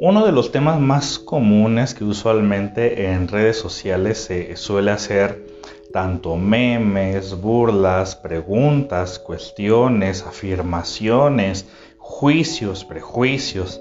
[0.00, 5.44] Uno de los temas más comunes que usualmente en redes sociales se suele hacer
[5.92, 13.80] tanto memes, burlas, preguntas, cuestiones, afirmaciones, juicios, prejuicios,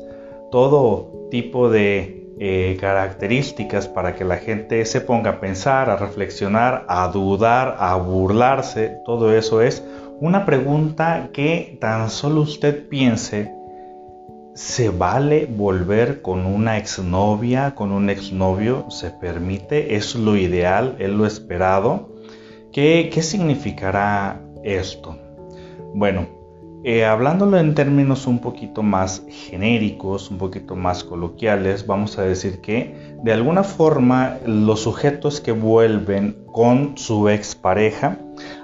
[0.52, 6.84] todo tipo de eh, características para que la gente se ponga a pensar, a reflexionar,
[6.88, 9.84] a dudar, a burlarse, todo eso es
[10.20, 13.54] una pregunta que tan solo usted piense,
[14.58, 18.90] ¿se vale volver con una exnovia, con un exnovio?
[18.90, 19.96] ¿Se permite?
[19.96, 20.96] ¿Es lo ideal?
[20.98, 22.10] ¿Es lo esperado?
[22.74, 25.16] ¿Qué, qué significará esto?
[25.94, 26.26] Bueno,
[26.84, 32.60] eh, hablándolo en términos un poquito más genéricos, un poquito más coloquiales, vamos a decir
[32.60, 38.18] que de alguna forma los sujetos que vuelven con su expareja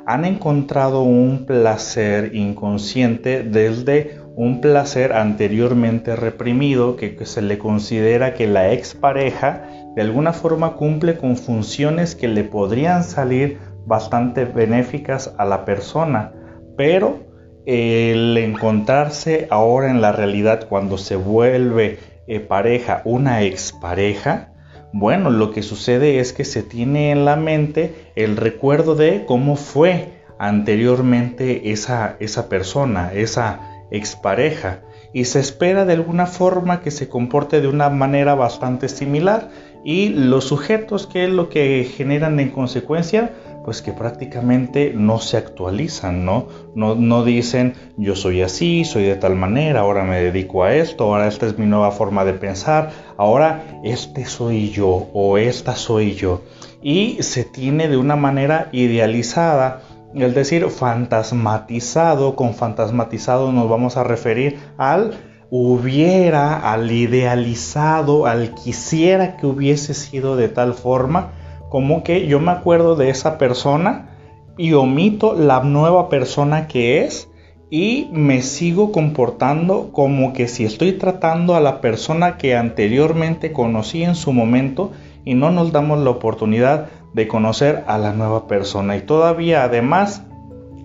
[0.06, 8.48] han encontrado un placer inconsciente desde un placer anteriormente reprimido que, se le considera que
[8.48, 15.46] la expareja de alguna forma cumple con funciones que le podrían salir bastante benéficas a
[15.46, 16.34] la persona,
[16.76, 17.20] pero
[17.66, 24.54] el encontrarse ahora en la realidad cuando se vuelve eh, pareja, una expareja,
[24.94, 29.56] bueno, lo que sucede es que se tiene en la mente el recuerdo de cómo
[29.56, 34.82] fue anteriormente esa, esa persona, esa expareja,
[35.14, 39.50] y se espera de alguna forma que se comporte de una manera bastante similar
[39.84, 43.32] y los sujetos que es lo que generan en consecuencia
[43.64, 46.48] pues que prácticamente no se actualizan, ¿no?
[46.76, 46.96] ¿no?
[46.96, 51.28] No dicen yo soy así, soy de tal manera, ahora me dedico a esto, ahora
[51.28, 56.42] esta es mi nueva forma de pensar, ahora este soy yo o esta soy yo.
[56.82, 59.82] Y se tiene de una manera idealizada,
[60.16, 65.14] es decir, fantasmatizado, con fantasmatizado nos vamos a referir al
[65.50, 71.32] hubiera, al idealizado, al quisiera que hubiese sido de tal forma,
[71.70, 74.10] como que yo me acuerdo de esa persona
[74.58, 77.30] y omito la nueva persona que es
[77.70, 84.04] y me sigo comportando como que si estoy tratando a la persona que anteriormente conocí
[84.04, 84.92] en su momento
[85.26, 90.24] y no nos damos la oportunidad de conocer a la nueva persona y todavía además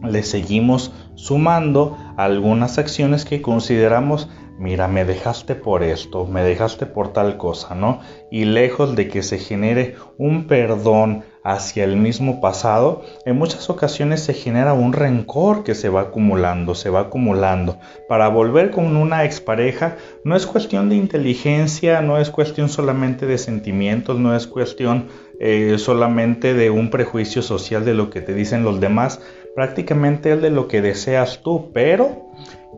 [0.02, 4.28] le seguimos sumando algunas acciones que consideramos
[4.58, 8.00] mira, me dejaste por esto, me dejaste por tal cosa, ¿no?
[8.30, 14.22] Y lejos de que se genere un perdón hacia el mismo pasado, en muchas ocasiones
[14.22, 17.78] se genera un rencor que se va acumulando, se va acumulando.
[18.08, 23.38] Para volver con una expareja no es cuestión de inteligencia, no es cuestión solamente de
[23.38, 25.06] sentimientos, no es cuestión
[25.40, 29.20] eh, solamente de un prejuicio social de lo que te dicen los demás,
[29.54, 32.28] prácticamente es de lo que deseas tú, pero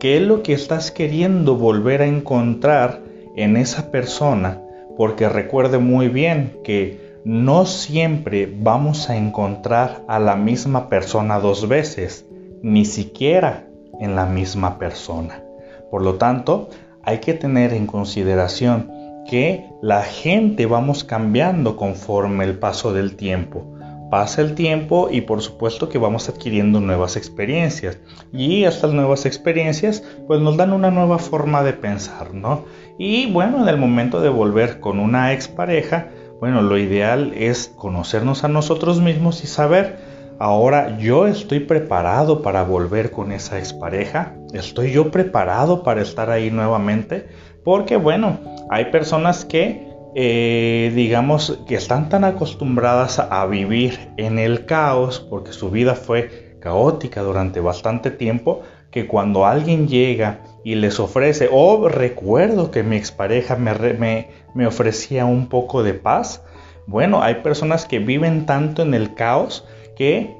[0.01, 3.01] ¿Qué es lo que estás queriendo volver a encontrar
[3.35, 4.59] en esa persona?
[4.97, 11.67] Porque recuerde muy bien que no siempre vamos a encontrar a la misma persona dos
[11.67, 12.25] veces,
[12.61, 13.67] ni siquiera
[13.99, 15.43] en la misma persona.
[15.89, 16.69] Por lo tanto,
[17.03, 18.91] hay que tener en consideración
[19.29, 23.65] que la gente vamos cambiando conforme el paso del tiempo
[24.11, 27.97] pasa el tiempo y por supuesto que vamos adquiriendo nuevas experiencias
[28.33, 32.65] y estas nuevas experiencias pues nos dan una nueva forma de pensar, ¿no?
[32.99, 36.09] Y bueno, en el momento de volver con una expareja,
[36.41, 39.99] bueno, lo ideal es conocernos a nosotros mismos y saber,
[40.39, 46.49] ahora yo estoy preparado para volver con esa expareja, estoy yo preparado para estar ahí
[46.49, 47.27] nuevamente,
[47.63, 48.39] porque bueno,
[48.71, 55.53] hay personas que eh, digamos que están tan acostumbradas a vivir en el caos porque
[55.53, 61.79] su vida fue caótica durante bastante tiempo que cuando alguien llega y les ofrece, o
[61.79, 66.43] oh, recuerdo que mi expareja me, me, ofrecía un poco de paz,
[66.85, 69.65] bueno, hay personas que viven tanto en el caos
[69.95, 70.35] que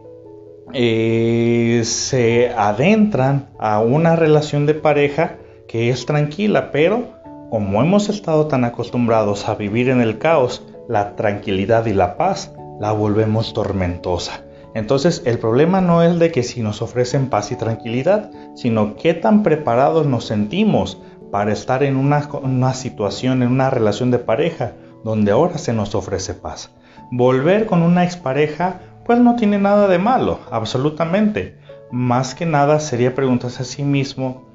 [0.74, 5.38] eh, se adentran a una relación de pareja
[5.68, 11.16] que es tranquila, pero como hemos estado tan acostumbrados a vivir en el caos, la
[11.16, 14.44] tranquilidad y la paz la volvemos tormentosa.
[14.74, 19.14] Entonces el problema no es de que si nos ofrecen paz y tranquilidad, sino qué
[19.14, 21.02] tan preparados nos sentimos
[21.32, 24.74] para estar en una, una, situación, en una relación de pareja,
[25.04, 26.72] donde ahora se nos ofrece paz.
[27.12, 31.58] Volver con una expareja, pues no tiene nada de malo, absolutamente.
[31.92, 34.52] Más que nada sería preguntarse a sí mismo,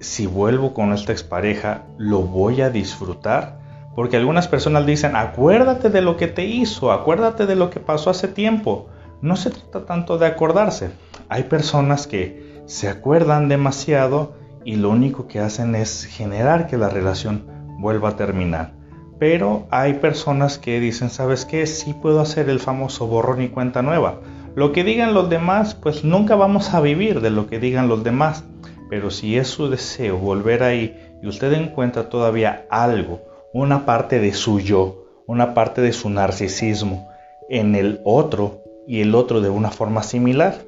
[0.00, 3.60] si vuelvo con esta expareja, ¿lo voy a disfrutar?
[3.94, 8.10] Porque algunas personas dicen, acuérdate de lo que te hizo, acuérdate de lo que pasó
[8.10, 8.88] hace tiempo.
[9.24, 10.90] No se trata tanto de acordarse.
[11.30, 14.34] Hay personas que se acuerdan demasiado
[14.66, 17.46] y lo único que hacen es generar que la relación
[17.78, 18.74] vuelva a terminar.
[19.18, 21.66] Pero hay personas que dicen, ¿sabes qué?
[21.66, 24.20] Sí puedo hacer el famoso borrón y cuenta nueva.
[24.54, 28.04] Lo que digan los demás, pues nunca vamos a vivir de lo que digan los
[28.04, 28.44] demás.
[28.90, 33.22] Pero si es su deseo volver ahí y usted encuentra todavía algo,
[33.54, 37.08] una parte de su yo, una parte de su narcisismo
[37.48, 40.62] en el otro y el otro de una forma similar,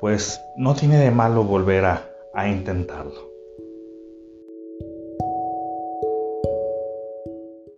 [0.00, 2.06] pues no tiene de malo volver a,
[2.48, 3.29] intentarlo.